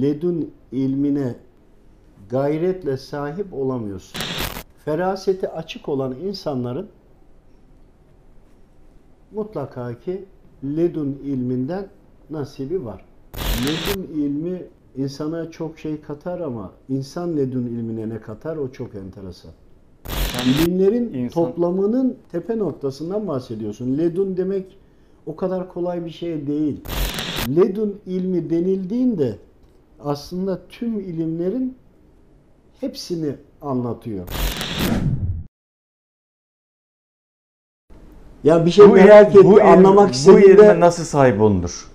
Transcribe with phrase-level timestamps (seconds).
[0.00, 1.34] ledun ilmine
[2.30, 4.20] gayretle sahip olamıyorsun.
[4.84, 6.88] Feraseti açık olan insanların
[9.34, 10.24] mutlaka ki
[10.64, 11.88] ledun ilminden
[12.30, 13.04] nasibi var.
[13.66, 14.62] Ledun ilmi
[14.96, 19.50] insana çok şey katar ama insan ledun ilmine ne katar o çok enteresan.
[20.46, 23.98] İlimlerin İnsan- toplamının tepe noktasından bahsediyorsun.
[23.98, 24.78] Ledun demek
[25.26, 26.80] o kadar kolay bir şey değil.
[27.56, 29.38] Ledun ilmi denildiğinde
[30.04, 31.76] aslında tüm ilimlerin
[32.80, 34.28] hepsini anlatıyor.
[38.44, 40.52] Ya bir şey merak il- etti, anlamak Bu istediğinde...
[40.52, 41.90] ilme nasıl sahip olunur?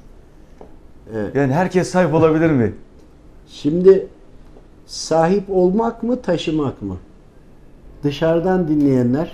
[1.14, 1.36] Evet.
[1.36, 2.74] Yani herkes sahip olabilir mi?
[3.48, 4.08] Şimdi
[4.86, 6.98] sahip olmak mı taşımak mı?
[8.04, 9.32] Dışarıdan dinleyenler,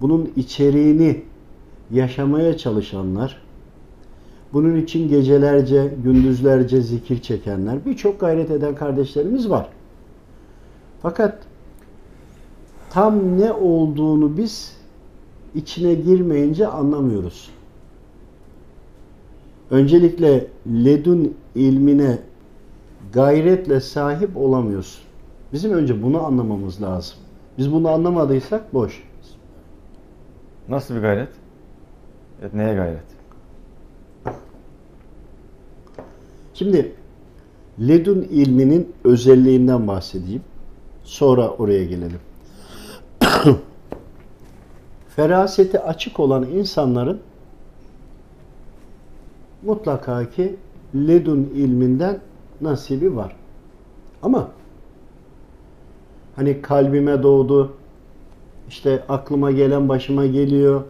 [0.00, 1.22] bunun içeriğini
[1.90, 3.42] yaşamaya çalışanlar,
[4.52, 9.68] bunun için gecelerce, gündüzlerce zikir çekenler, birçok gayret eden kardeşlerimiz var.
[11.02, 11.38] Fakat
[12.90, 14.76] tam ne olduğunu biz
[15.54, 17.50] içine girmeyince anlamıyoruz.
[19.70, 22.18] Öncelikle ledun ilmine
[23.12, 25.02] gayretle sahip olamıyorsun.
[25.52, 27.16] Bizim önce bunu anlamamız lazım.
[27.58, 29.04] Biz bunu anlamadıysak boş.
[30.68, 31.28] Nasıl bir gayret?
[32.42, 33.17] Evet, neye gayret?
[36.58, 36.92] Şimdi
[37.80, 40.42] ledun ilminin özelliğinden bahsedeyim.
[41.04, 42.20] Sonra oraya gelelim.
[45.08, 47.20] Feraseti açık olan insanların
[49.62, 50.56] mutlaka ki
[50.94, 52.20] ledun ilminden
[52.60, 53.36] nasibi var.
[54.22, 54.50] Ama
[56.36, 57.72] hani kalbime doğdu,
[58.68, 60.82] işte aklıma gelen başıma geliyor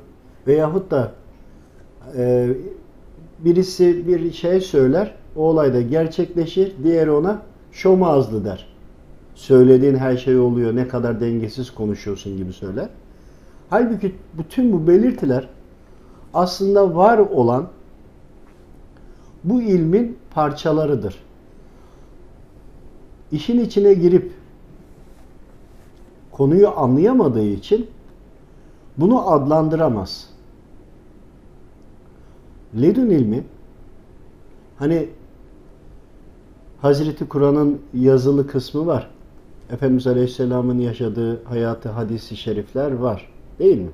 [0.46, 1.12] veyahut da
[2.16, 2.48] e,
[3.38, 8.66] birisi bir şey söyler, o olay da gerçekleşir, diğeri ona şomazlı der.
[9.34, 12.88] Söylediğin her şey oluyor, ne kadar dengesiz konuşuyorsun gibi söyler.
[13.70, 15.48] Halbuki bütün bu belirtiler
[16.34, 17.68] aslında var olan
[19.44, 21.16] bu ilmin parçalarıdır.
[23.32, 24.32] İşin içine girip
[26.30, 27.86] konuyu anlayamadığı için
[28.96, 30.30] bunu adlandıramaz.
[32.80, 33.44] Ledün ilmi
[34.76, 35.08] hani
[36.82, 39.10] Hazreti Kur'an'ın yazılı kısmı var.
[39.70, 43.28] Efendimiz Aleyhisselam'ın yaşadığı hayatı hadisi şerifler var.
[43.58, 43.90] Değil mi?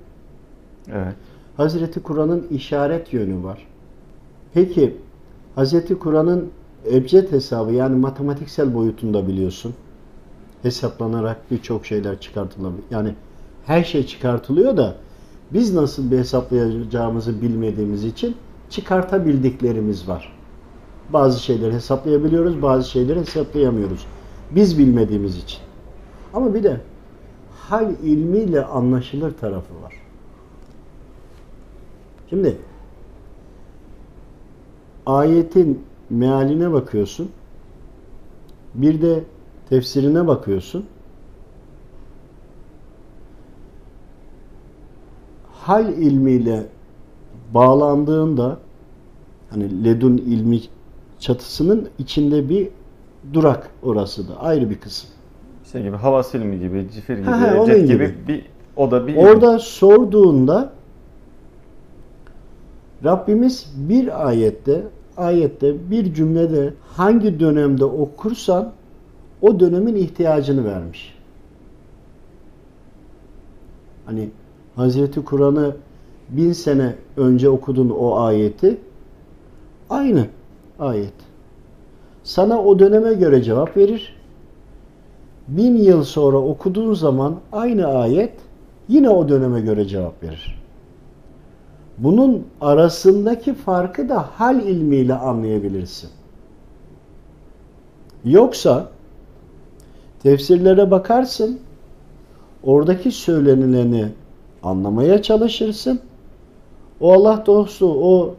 [0.93, 1.15] Evet.
[1.56, 3.67] Hazreti Kur'an'ın işaret yönü var.
[4.55, 4.97] Peki
[5.55, 6.50] Hazreti Kur'an'ın
[6.93, 9.75] ebced hesabı yani matematiksel boyutunda biliyorsun.
[10.62, 12.84] Hesaplanarak birçok şeyler çıkartılabilir.
[12.91, 13.15] Yani
[13.67, 14.97] her şey çıkartılıyor da
[15.53, 18.37] biz nasıl bir hesaplayacağımızı bilmediğimiz için
[18.71, 20.34] çıkartabildiklerimiz var.
[21.12, 24.06] Bazı şeyleri hesaplayabiliyoruz, bazı şeyleri hesaplayamıyoruz.
[24.50, 25.59] Biz bilmediğimiz için.
[26.34, 26.81] Ama bir de
[27.69, 29.94] hal ilmiyle anlaşılır tarafı var.
[32.31, 32.56] Şimdi
[35.06, 37.31] ayetin mealine bakıyorsun.
[38.75, 39.25] Bir de
[39.69, 40.87] tefsirine bakıyorsun.
[45.53, 46.66] Hal ilmiyle
[47.54, 48.59] bağlandığında
[49.50, 50.60] hani ledun ilmi
[51.25, 52.69] çatısının içinde bir
[53.33, 55.11] durak orası da ayrı bir kısım.
[55.73, 57.89] Şey gibi hava silmi gibi, cifir gibi, Ha, ha, jet gibi.
[57.89, 58.15] gibi.
[58.29, 58.45] bir
[58.77, 59.17] o da bir.
[59.17, 60.73] Orada sorduğunda
[63.05, 64.83] Rabbimiz bir ayette
[65.17, 68.73] ayette bir cümlede hangi dönemde okursan
[69.43, 71.15] o dönemin ihtiyacını vermiş.
[74.06, 74.31] Hani
[74.77, 75.77] Hazreti Kur'an'ı
[76.29, 78.77] bin sene önce okudun o ayeti
[79.91, 80.27] aynı
[80.79, 81.15] ayet.
[82.23, 84.17] Sana o döneme göre cevap verir.
[85.49, 88.33] Bin yıl sonra okuduğun zaman aynı ayet
[88.89, 90.61] yine o döneme göre cevap verir.
[91.99, 96.11] Bunun arasındaki farkı da hal ilmiyle anlayabilirsin.
[98.25, 98.89] Yoksa
[100.23, 101.61] tefsirlere bakarsın,
[102.62, 104.09] oradaki söylenileni
[104.62, 106.00] anlamaya çalışırsın.
[107.00, 108.35] O Allah dostu o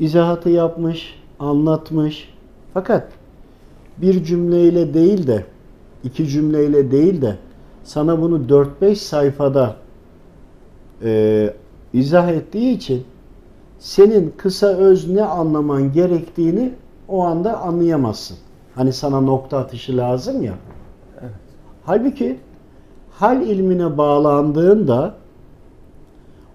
[0.00, 2.34] izahatı yapmış, anlatmış.
[2.74, 3.08] Fakat
[3.98, 5.44] bir cümleyle değil de
[6.04, 7.36] iki cümleyle değil de
[7.84, 8.36] sana bunu
[8.82, 9.76] 4-5 sayfada
[11.02, 11.54] e,
[11.92, 13.04] izah ettiği için
[13.78, 16.72] senin kısa öz ne anlaman gerektiğini
[17.08, 18.36] o anda anlayamazsın.
[18.74, 20.54] Hani sana nokta atışı lazım ya.
[21.84, 22.38] Halbuki
[23.10, 25.14] hal ilmine bağlandığında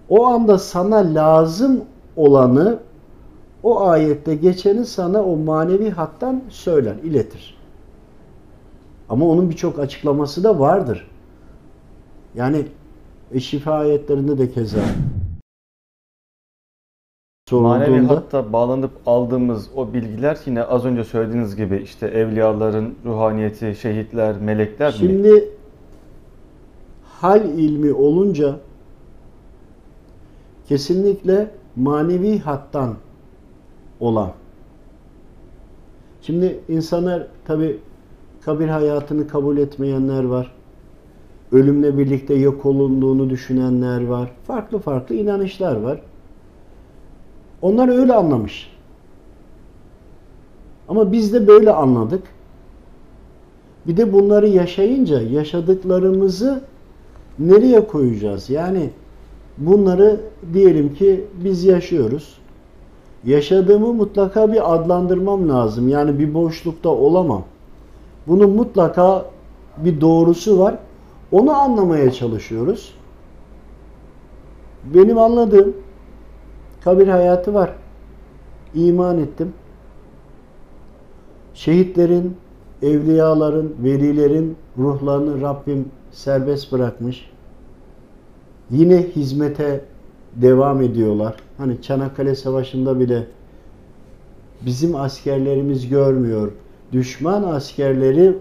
[0.08, 1.80] o anda sana lazım
[2.16, 2.78] olanı
[3.62, 7.56] o ayette geçeni sana o manevi hattan söyler, iletir.
[9.08, 11.10] Ama onun birçok açıklaması da vardır.
[12.34, 12.66] Yani
[13.32, 14.80] e, şifa ayetlerinde de keza
[17.52, 24.36] Manevi hatta bağlanıp aldığımız o bilgiler yine az önce söylediğiniz gibi işte evliyaların ruhaniyeti, şehitler,
[24.38, 24.98] melekler mi?
[24.98, 25.48] Şimdi
[27.04, 28.56] hal ilmi olunca
[30.68, 32.96] kesinlikle manevi hattan
[34.00, 34.30] olan.
[36.22, 37.78] Şimdi insanlar tabi
[38.44, 40.52] kabir hayatını kabul etmeyenler var.
[41.52, 44.30] Ölümle birlikte yok olunduğunu düşünenler var.
[44.46, 46.02] Farklı farklı inanışlar var.
[47.62, 48.70] Onlar öyle anlamış.
[50.88, 52.22] Ama biz de böyle anladık.
[53.86, 56.60] Bir de bunları yaşayınca yaşadıklarımızı
[57.38, 58.50] nereye koyacağız?
[58.50, 58.90] Yani
[59.58, 60.20] bunları
[60.52, 62.38] diyelim ki biz yaşıyoruz.
[63.24, 65.88] Yaşadığımı mutlaka bir adlandırmam lazım.
[65.88, 67.44] Yani bir boşlukta olamam.
[68.26, 69.24] Bunun mutlaka
[69.76, 70.78] bir doğrusu var.
[71.32, 72.94] Onu anlamaya çalışıyoruz.
[74.84, 75.76] Benim anladığım
[76.84, 77.74] kabir hayatı var.
[78.74, 79.52] İman ettim.
[81.54, 82.36] Şehitlerin,
[82.82, 87.30] evliyaların, velilerin ruhlarını Rabbim serbest bırakmış.
[88.70, 89.84] Yine hizmete
[90.36, 91.34] devam ediyorlar.
[91.58, 93.26] Hani Çanakkale Savaşı'nda bile
[94.66, 96.52] bizim askerlerimiz görmüyor.
[96.92, 98.36] Düşman askerleri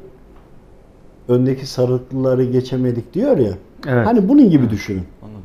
[1.27, 3.53] öndeki sarıklıları geçemedik diyor ya.
[3.87, 4.07] Evet.
[4.07, 5.03] Hani bunun gibi düşünün.
[5.21, 5.43] Anladım.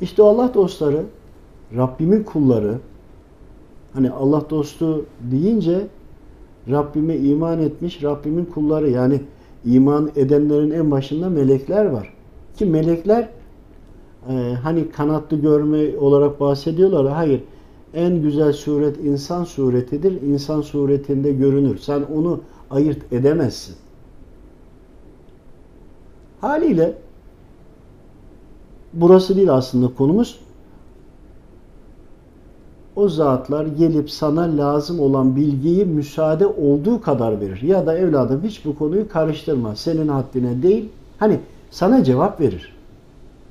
[0.00, 1.02] İşte Allah dostları,
[1.76, 2.78] Rabbimin kulları,
[3.92, 5.86] hani Allah dostu deyince
[6.70, 9.20] Rabbime iman etmiş Rabbimin kulları yani
[9.64, 12.14] iman edenlerin en başında melekler var.
[12.56, 13.28] Ki melekler
[14.28, 17.08] e, hani kanatlı görme olarak bahsediyorlar.
[17.08, 17.42] Hayır.
[17.94, 20.22] En güzel suret insan suretidir.
[20.22, 21.78] İnsan suretinde görünür.
[21.78, 22.40] Sen onu
[22.70, 23.76] ayırt edemezsin.
[26.40, 26.94] Haliyle
[28.92, 30.40] burası değil aslında konumuz.
[32.96, 37.62] O zatlar gelip sana lazım olan bilgiyi müsaade olduğu kadar verir.
[37.62, 39.76] Ya da evladım hiç bu konuyu karıştırma.
[39.76, 40.88] Senin haddine değil.
[41.18, 41.40] Hani
[41.70, 42.76] sana cevap verir.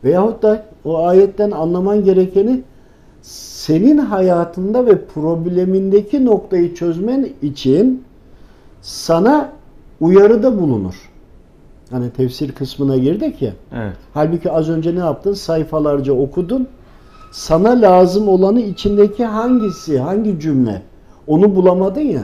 [0.03, 2.61] Veyahut da o ayetten anlaman gerekeni
[3.21, 8.03] senin hayatında ve problemindeki noktayı çözmen için
[8.81, 9.51] sana
[9.99, 10.95] uyarıda bulunur.
[11.91, 13.53] Hani tefsir kısmına girdik ya.
[13.73, 13.93] Evet.
[14.13, 15.33] Halbuki az önce ne yaptın?
[15.33, 16.67] Sayfalarca okudun.
[17.31, 20.81] Sana lazım olanı içindeki hangisi, hangi cümle?
[21.27, 22.23] Onu bulamadın ya.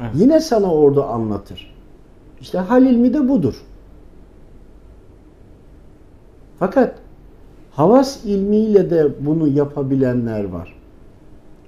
[0.00, 0.10] Evet.
[0.14, 1.74] Yine sana orada anlatır.
[2.40, 3.54] İşte hal ilmi de budur.
[6.58, 6.94] Fakat
[7.76, 10.74] havas ilmiyle de bunu yapabilenler var.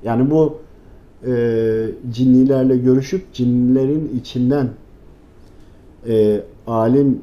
[0.02, 0.58] Yani bu
[1.26, 1.32] e,
[2.10, 4.68] cinnilerle görüşüp cinlerin içinden
[6.08, 7.22] e, alim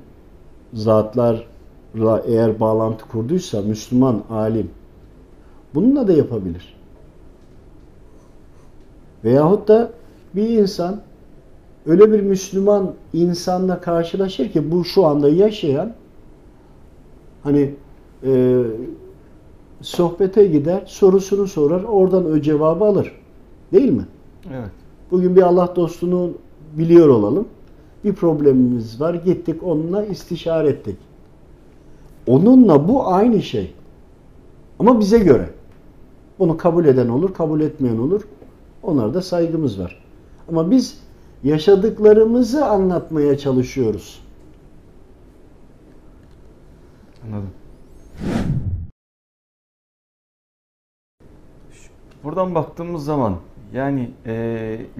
[0.73, 4.69] zatlarla eğer bağlantı kurduysa Müslüman alim
[5.75, 6.75] bununla da yapabilir.
[9.23, 9.91] Veyahut da
[10.35, 11.01] bir insan
[11.85, 15.93] öyle bir Müslüman insanla karşılaşır ki bu şu anda yaşayan
[17.43, 17.73] hani
[18.25, 18.63] e,
[19.81, 23.11] sohbete gider, sorusunu sorar, oradan o cevabı alır.
[23.73, 24.05] Değil mi?
[24.53, 24.71] Evet.
[25.11, 26.31] Bugün bir Allah dostunu
[26.77, 27.47] biliyor olalım.
[28.03, 29.13] Bir problemimiz var.
[29.13, 30.97] Gittik onunla istişare ettik.
[32.27, 33.73] Onunla bu aynı şey.
[34.79, 35.49] Ama bize göre.
[36.39, 38.21] Bunu kabul eden olur, kabul etmeyen olur.
[38.83, 40.03] Onlara da saygımız var.
[40.49, 40.99] Ama biz
[41.43, 44.19] yaşadıklarımızı anlatmaya çalışıyoruz.
[47.25, 47.49] Anladım.
[52.23, 53.35] Buradan baktığımız zaman
[53.73, 54.33] yani e,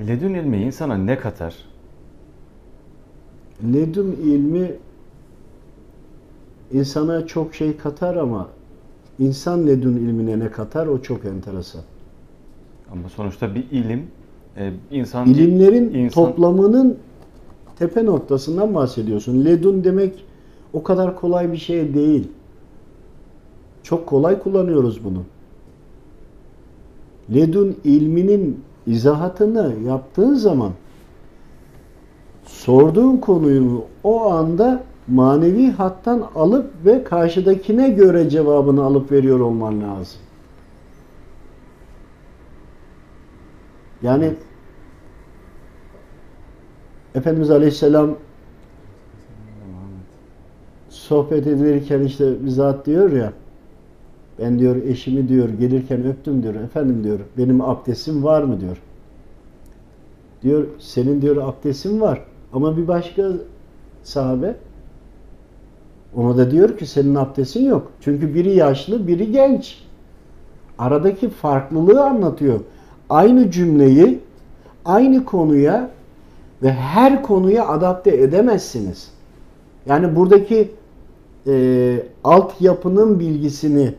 [0.08, 1.56] ledün ilmi insana ne katar?
[3.74, 4.72] Ledün ilmi
[6.72, 8.48] insana çok şey katar ama
[9.20, 11.82] insan ledün ilmine ne katar o çok enteresan.
[12.92, 14.08] Ama sonuçta bir ilim
[14.58, 16.98] e, insan İlimlerin insan- toplamının
[17.80, 19.46] tepe noktasından bahsediyorsun.
[19.46, 20.26] Ledun demek
[20.74, 22.28] o kadar kolay bir şey değil.
[23.84, 25.24] Çok kolay kullanıyoruz bunu.
[27.34, 30.72] Ledun ilminin izahatını yaptığın zaman
[32.46, 40.20] sorduğun konuyu o anda manevi hattan alıp ve karşıdakine göre cevabını alıp veriyor olman lazım.
[44.02, 44.34] Yani
[47.16, 48.16] Efendimiz Aleyhisselam
[50.90, 53.34] sohbet edilirken işte bir zat diyor ya
[54.40, 56.56] Ben diyor eşimi diyor gelirken öptüm diyor.
[56.56, 58.78] Efendim diyor benim abdestim var mı diyor.
[60.42, 62.24] Diyor senin diyor abdestin var.
[62.54, 63.32] Ama bir başka
[64.04, 64.56] sahabe
[66.16, 67.92] ona da diyor ki senin abdestin yok.
[68.02, 69.84] Çünkü biri yaşlı, biri genç.
[70.78, 72.60] Aradaki farklılığı anlatıyor.
[73.10, 74.20] Aynı cümleyi
[74.86, 75.90] aynı konuya
[76.64, 79.12] ve her konuya adapte edemezsiniz.
[79.86, 80.72] Yani buradaki
[81.48, 83.94] e, altyapının bilgisini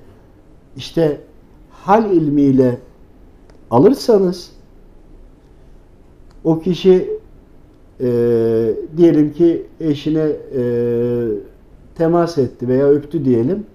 [0.77, 1.21] işte
[1.71, 2.79] hal ilmiyle
[3.71, 4.51] alırsanız
[6.45, 7.11] o kişi
[8.01, 8.07] e,
[8.97, 10.63] diyelim ki eşine e,
[11.95, 13.67] temas etti veya öptü diyelim.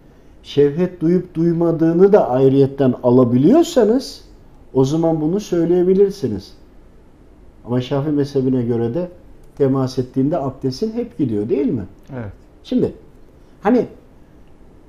[0.43, 4.21] Şevhet duyup duymadığını da ayrıyetten alabiliyorsanız
[4.73, 6.53] o zaman bunu söyleyebilirsiniz.
[7.65, 9.09] Ama Şafii mezhebine göre de
[9.57, 11.85] temas ettiğinde abdestin hep gidiyor değil mi?
[12.13, 12.31] Evet.
[12.63, 12.93] Şimdi
[13.61, 13.87] hani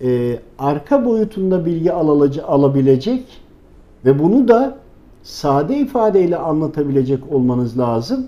[0.02, 3.40] e, arka boyutunda bilgi alalıcı, alabilecek
[4.04, 4.78] ve bunu da
[5.22, 8.26] sade ifadeyle anlatabilecek olmanız lazım.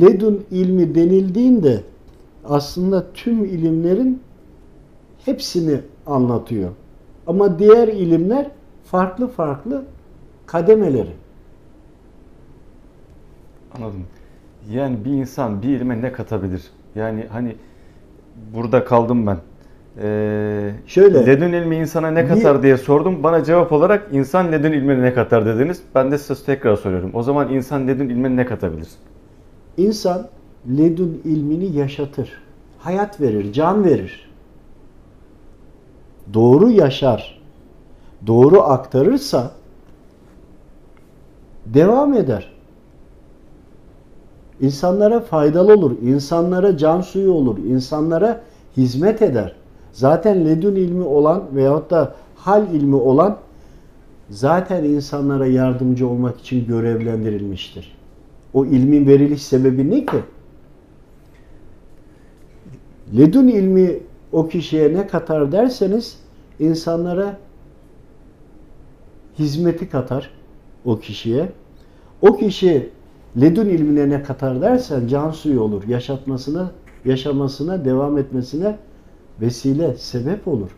[0.00, 1.82] Ledun ilmi denildiğinde
[2.44, 4.22] aslında tüm ilimlerin
[5.24, 6.70] hepsini anlatıyor.
[7.26, 8.50] Ama diğer ilimler
[8.84, 9.84] farklı farklı
[10.46, 11.12] kademeleri.
[13.74, 14.04] Anladım.
[14.70, 16.70] Yani bir insan bir ilme ne katabilir?
[16.94, 17.56] Yani hani
[18.54, 19.36] burada kaldım ben.
[20.02, 21.26] Ee, Şöyle.
[21.26, 23.22] Ledün ilmi insana ne Bir- katar diye sordum.
[23.22, 25.82] Bana cevap olarak insan ledün ilmine ne katar dediniz.
[25.94, 27.10] Ben de size tekrar soruyorum.
[27.14, 28.88] O zaman insan ledün ilmine ne katabilir?
[29.76, 30.26] İnsan
[30.78, 32.32] ledun ilmini yaşatır.
[32.78, 34.30] Hayat verir, can verir.
[36.34, 37.40] Doğru yaşar,
[38.26, 39.50] doğru aktarırsa
[41.66, 42.53] devam eder.
[44.60, 48.40] İnsanlara faydalı olur, insanlara can suyu olur, insanlara
[48.76, 49.54] hizmet eder.
[49.92, 53.38] Zaten ledun ilmi olan veyahut da hal ilmi olan
[54.30, 57.96] zaten insanlara yardımcı olmak için görevlendirilmiştir.
[58.54, 60.16] O ilmin veriliş sebebi ne ki?
[63.16, 63.98] Ledun ilmi
[64.32, 66.18] o kişiye ne katar derseniz
[66.60, 67.38] insanlara
[69.38, 70.30] hizmeti katar
[70.84, 71.52] o kişiye.
[72.22, 72.90] O kişi
[73.40, 75.88] ledun ilmine ne katar dersen can suyu olur.
[75.88, 76.70] Yaşatmasına,
[77.04, 78.76] yaşamasına, devam etmesine
[79.40, 80.70] vesile, sebep olur.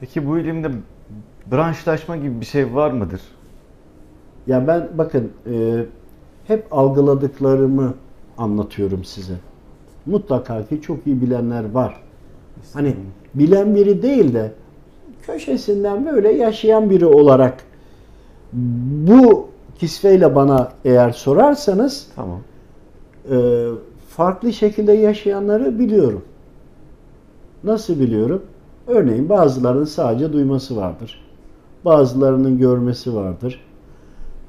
[0.00, 0.70] Peki bu ilimde
[1.52, 3.20] branşlaşma gibi bir şey var mıdır?
[4.46, 5.84] Ya ben bakın e,
[6.46, 7.94] hep algıladıklarımı
[8.38, 9.34] anlatıyorum size.
[10.06, 12.02] Mutlaka ki çok iyi bilenler var.
[12.72, 12.94] Hani
[13.34, 14.52] bilen biri değil de
[15.22, 17.64] köşesinden böyle yaşayan biri olarak
[19.08, 19.48] bu
[19.78, 22.40] kisveyle bana eğer sorarsanız Tamam.
[23.30, 23.68] e,
[24.08, 26.22] farklı şekilde yaşayanları biliyorum.
[27.64, 28.42] Nasıl biliyorum?
[28.86, 31.24] Örneğin bazılarının sadece duyması vardır.
[31.84, 33.60] Bazılarının görmesi vardır.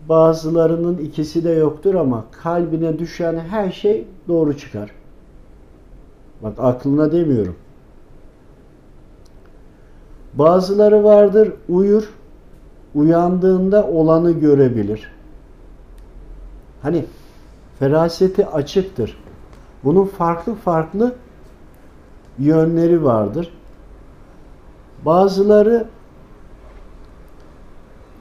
[0.10, 4.92] Bazılarının ikisi de yoktur ama kalbine düşen her şey doğru çıkar.
[6.44, 7.56] Bak aklına demiyorum.
[10.34, 12.10] Bazıları vardır uyur,
[12.98, 15.12] uyandığında olanı görebilir.
[16.82, 17.06] Hani
[17.80, 19.18] feraseti açıktır.
[19.84, 21.16] Bunun farklı farklı
[22.40, 23.54] yönleri vardır.
[25.06, 25.86] Bazıları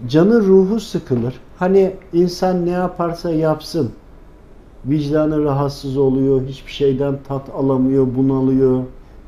[0.07, 1.35] canı ruhu sıkılır.
[1.59, 3.91] Hani insan ne yaparsa yapsın
[4.85, 8.83] vicdanı rahatsız oluyor, hiçbir şeyden tat alamıyor, bunalıyor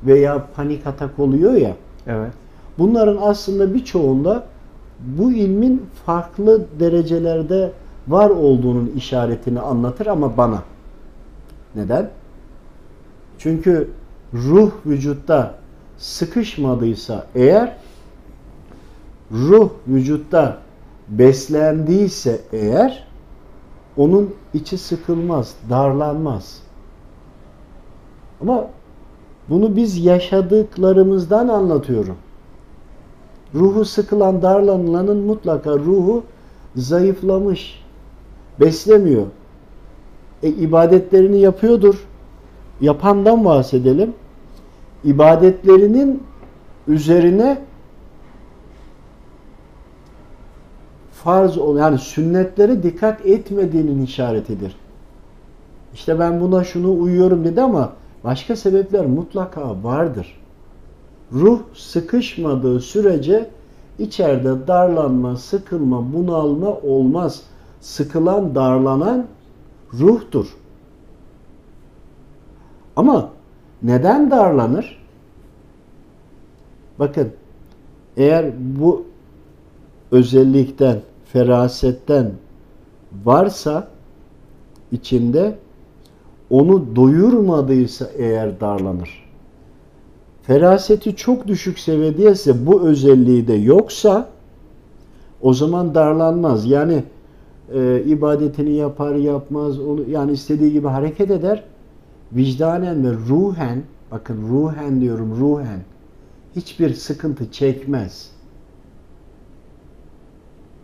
[0.06, 1.76] veya panik atak oluyor ya.
[2.06, 2.32] Evet.
[2.78, 4.44] Bunların aslında birçoğunda
[5.00, 7.72] bu ilmin farklı derecelerde
[8.08, 10.62] var olduğunun işaretini anlatır ama bana.
[11.74, 12.10] Neden?
[13.38, 13.90] Çünkü
[14.34, 15.54] ruh vücutta
[15.98, 17.76] sıkışmadıysa eğer
[19.32, 20.58] ruh vücutta
[21.08, 23.06] beslendiyse eğer
[23.96, 26.62] onun içi sıkılmaz, darlanmaz.
[28.40, 28.66] Ama
[29.48, 32.16] bunu biz yaşadıklarımızdan anlatıyorum.
[33.54, 36.24] Ruhu sıkılan, darlanılanın mutlaka ruhu
[36.76, 37.84] zayıflamış,
[38.60, 39.26] beslemiyor.
[40.42, 42.06] E, ibadetlerini yapıyordur.
[42.80, 44.14] Yapandan bahsedelim.
[45.04, 46.22] İbadetlerinin
[46.88, 47.58] üzerine
[51.12, 54.76] farz ol yani sünnetlere dikkat etmediğinin işaretidir.
[55.94, 57.92] İşte ben buna şunu uyuyorum dedi ama
[58.24, 60.37] başka sebepler mutlaka vardır.
[61.32, 63.50] Ruh sıkışmadığı sürece
[63.98, 67.42] içeride darlanma, sıkılma, bunalma olmaz.
[67.80, 69.26] Sıkılan, darlanan
[69.92, 70.56] ruhtur.
[72.96, 73.30] Ama
[73.82, 74.98] neden darlanır?
[76.98, 77.32] Bakın
[78.16, 79.04] eğer bu
[80.10, 81.00] özellikten,
[81.32, 82.32] ferasetten
[83.24, 83.88] varsa
[84.92, 85.58] içinde
[86.50, 89.27] onu doyurmadıysa eğer darlanır.
[90.48, 94.28] Feraseti çok düşük seviyedeyse bu özelliği de yoksa
[95.40, 96.66] o zaman darlanmaz.
[96.66, 97.04] Yani
[97.74, 101.64] e, ibadetini yapar yapmaz onu yani istediği gibi hareket eder.
[102.32, 105.80] Vicdanen ve ruhen bakın ruhen diyorum ruhen
[106.56, 108.30] hiçbir sıkıntı çekmez.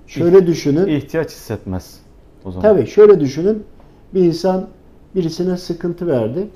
[0.06, 0.86] Şöyle düşünün.
[0.86, 2.00] İhtiyaç hissetmez
[2.44, 2.62] o zaman.
[2.62, 3.62] Tabii şöyle düşünün.
[4.14, 4.66] Bir insan
[5.14, 6.48] birisine sıkıntı verdi.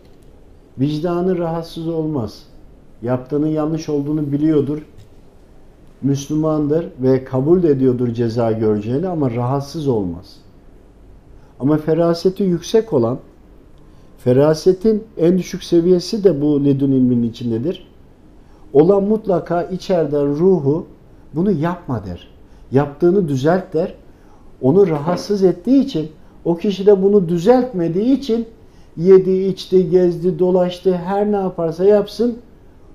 [0.79, 2.49] Vicdanı rahatsız olmaz.
[3.03, 4.87] Yaptığının yanlış olduğunu biliyordur.
[6.03, 10.37] Müslümandır ve kabul ediyordur ceza göreceğini ama rahatsız olmaz.
[11.61, 13.19] Ama feraseti yüksek olan,
[14.19, 17.89] ferasetin en düşük seviyesi de bu ledün ilminin içindedir.
[18.73, 20.87] Olan mutlaka içeriden ruhu
[21.35, 22.29] bunu yapma der.
[22.73, 23.95] Yaptığını düzelt der.
[24.63, 26.09] Onu rahatsız ettiği için
[26.45, 28.47] o kişi de bunu düzeltmediği için
[28.97, 32.39] yedi, içti, gezdi, dolaştı, her ne yaparsa yapsın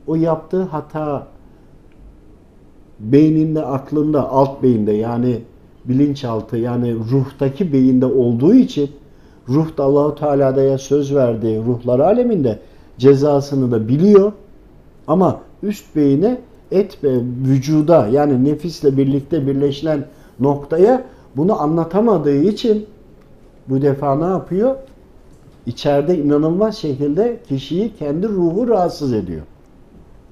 [0.07, 1.27] o yaptığı hata
[3.00, 5.41] beyninde, aklında, alt beyinde yani
[5.86, 8.91] bilinçaltı yani ruhtaki beyinde olduğu için
[9.50, 12.60] ruh da Allahu Teala'ya söz verdiği ruhlar aleminde
[12.98, 14.31] cezasını da biliyor.
[15.07, 16.38] Ama üst beyine
[16.72, 17.17] et ve
[17.48, 20.05] vücuda yani nefisle birlikte birleşilen
[20.39, 21.03] noktaya
[21.36, 22.86] bunu anlatamadığı için
[23.69, 24.75] bu defa ne yapıyor?
[25.65, 29.41] İçeride inanılmaz şekilde kişiyi kendi ruhu rahatsız ediyor.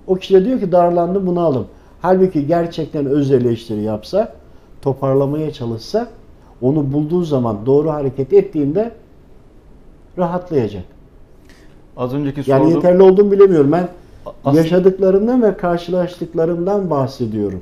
[0.08, 1.68] O kişi de diyor ki darlandı bunu alım.
[2.02, 4.34] Halbuki gerçekten öz eleştiri yapsa,
[4.82, 6.08] toparlamaya çalışsa,
[6.62, 8.92] onu bulduğu zaman doğru hareket ettiğinde
[10.18, 10.84] rahatlayacak.
[11.98, 13.72] Az önceki Yani sorduğum yeterli olduğunu bilemiyorum.
[13.72, 13.88] Ben
[14.46, 17.62] As- yaşadıklarımdan ve karşılaştıklarımdan bahsediyorum.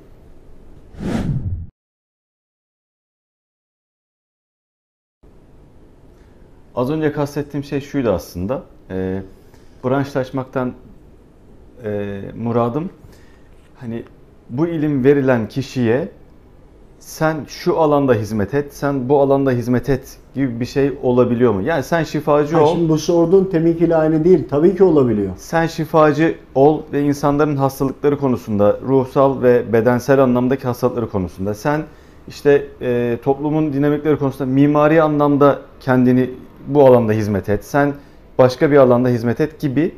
[6.76, 8.64] Az önce kastettiğim şey şuydu aslında.
[8.90, 9.24] E,
[9.84, 10.74] branşlaşmaktan
[11.84, 12.90] e, muradım
[13.76, 14.04] hani
[14.50, 16.08] bu ilim verilen kişiye
[17.00, 21.62] sen şu alanda hizmet et, sen bu alanda hizmet et gibi bir şey olabiliyor mu?
[21.62, 24.48] Yani sen şifacı Ha, ol, şimdi bu sorduğun teminkiyle aynı değil.
[24.50, 25.32] Tabii ki olabiliyor.
[25.38, 31.82] sen şifacı ol ve insanların hastalıkları konusunda, ruhsal ve bedensel anlamdaki hastalıkları konusunda, sen
[32.28, 36.30] işte e, toplumun dinamikleri konusunda mimari anlamda kendini
[36.68, 37.94] bu alanda hizmet et, sen
[38.38, 39.92] başka bir alanda hizmet et gibi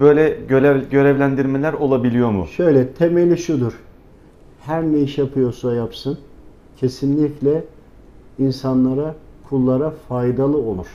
[0.00, 2.46] böyle görev, görevlendirmeler olabiliyor mu?
[2.46, 3.80] Şöyle temeli şudur.
[4.60, 6.18] Her ne iş yapıyorsa yapsın
[6.76, 7.64] kesinlikle
[8.38, 9.14] insanlara,
[9.48, 10.86] kullara faydalı olur.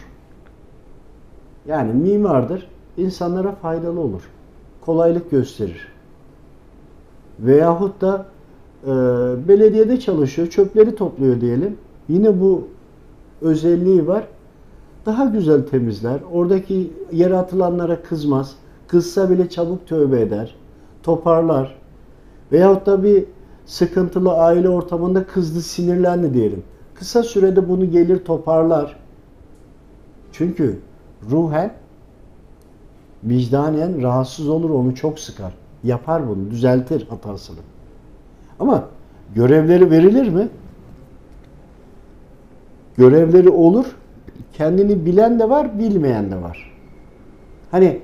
[1.67, 4.21] Yani mimardır, insanlara faydalı olur.
[4.81, 5.87] Kolaylık gösterir.
[7.39, 8.25] Veyahut da
[8.83, 8.87] e,
[9.47, 11.77] belediyede çalışıyor, çöpleri topluyor diyelim.
[12.09, 12.67] Yine bu
[13.41, 14.27] özelliği var.
[15.05, 16.19] Daha güzel temizler.
[16.33, 18.55] Oradaki yere atılanlara kızmaz.
[18.87, 20.55] Kızsa bile çabuk tövbe eder.
[21.03, 21.75] Toparlar.
[22.51, 23.25] Veyahut da bir
[23.65, 26.63] sıkıntılı aile ortamında kızdı, sinirlendi diyelim.
[26.95, 28.95] Kısa sürede bunu gelir toparlar.
[30.31, 30.79] Çünkü
[31.31, 31.73] ruhen
[33.23, 35.53] vicdanen rahatsız olur, onu çok sıkar.
[35.83, 37.59] Yapar bunu, düzeltir hatasını.
[38.59, 38.87] Ama
[39.35, 40.49] görevleri verilir mi?
[42.97, 43.85] Görevleri olur.
[44.53, 46.73] Kendini bilen de var, bilmeyen de var.
[47.71, 48.01] Hani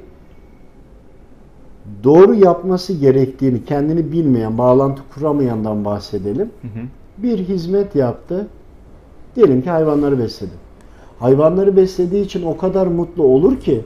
[2.04, 6.52] doğru yapması gerektiğini kendini bilmeyen, bağlantı kuramayandan bahsedelim.
[6.62, 6.86] Hı hı.
[7.18, 8.48] Bir hizmet yaptı.
[9.36, 10.52] Diyelim ki hayvanları besledi.
[11.20, 13.82] Hayvanları beslediği için o kadar mutlu olur ki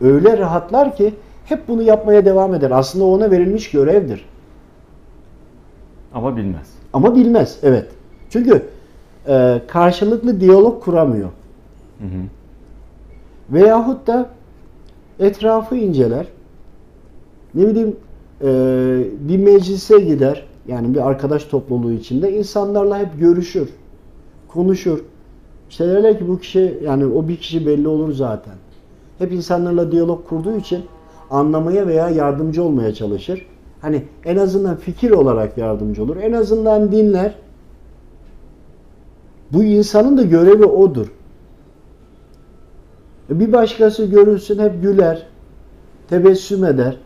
[0.00, 2.70] öyle rahatlar ki hep bunu yapmaya devam eder.
[2.70, 4.24] Aslında ona verilmiş görevdir.
[6.14, 6.70] Ama bilmez.
[6.92, 7.58] Ama bilmez.
[7.62, 7.86] Evet.
[8.30, 8.62] Çünkü
[9.28, 11.28] e, karşılıklı diyalog kuramıyor.
[11.98, 12.22] Hı hı.
[13.50, 14.30] Veyahut da
[15.18, 16.26] etrafı inceler.
[17.54, 17.96] Ne bileyim
[18.42, 18.48] e,
[19.20, 20.46] bir meclise gider.
[20.68, 23.68] Yani bir arkadaş topluluğu içinde insanlarla hep görüşür.
[24.48, 25.04] Konuşur.
[25.70, 28.54] İşte derler ki bu kişi yani o bir kişi belli olur zaten.
[29.18, 30.82] Hep insanlarla diyalog kurduğu için
[31.30, 33.46] anlamaya veya yardımcı olmaya çalışır.
[33.80, 36.16] Hani en azından fikir olarak yardımcı olur.
[36.16, 37.34] En azından dinler.
[39.52, 41.12] Bu insanın da görevi odur.
[43.30, 45.26] Bir başkası görülsün hep güler,
[46.08, 46.96] tebessüm eder.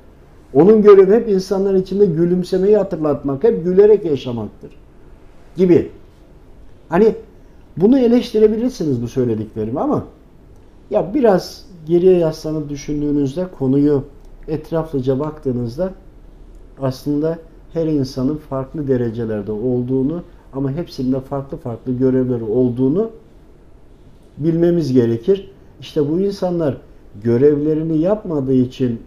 [0.54, 4.70] Onun görevi hep insanlar içinde gülümsemeyi hatırlatmak, hep gülerek yaşamaktır.
[5.56, 5.90] Gibi.
[6.88, 7.14] Hani
[7.76, 10.04] bunu eleştirebilirsiniz bu söylediklerimi ama
[10.90, 14.04] ya biraz geriye yaslanıp düşündüğünüzde konuyu
[14.48, 15.92] etraflıca baktığınızda
[16.80, 17.38] aslında
[17.72, 23.10] her insanın farklı derecelerde olduğunu ama hepsinde farklı farklı görevleri olduğunu
[24.38, 25.50] bilmemiz gerekir.
[25.80, 26.76] İşte bu insanlar
[27.22, 29.00] görevlerini yapmadığı için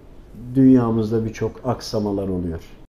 [0.56, 2.81] dünyamızda birçok aksamalar oluyor.